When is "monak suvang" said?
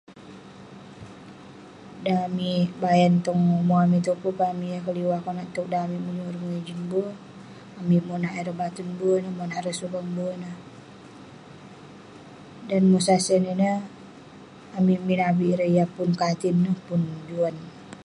9.37-10.09